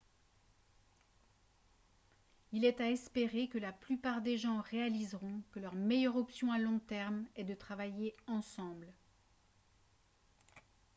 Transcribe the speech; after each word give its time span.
il 2.53 2.65
est 2.65 2.81
à 2.81 2.89
espérer 2.89 3.47
que 3.47 3.59
la 3.59 3.71
plupart 3.71 4.23
des 4.23 4.35
gens 4.35 4.59
réaliseront 4.59 5.43
que 5.51 5.59
leur 5.59 5.75
meilleure 5.75 6.15
option 6.15 6.51
à 6.51 6.57
long 6.57 6.79
terme 6.79 7.25
est 7.35 7.43
de 7.43 7.53
travailler 7.53 8.15
ensemble 8.25 8.87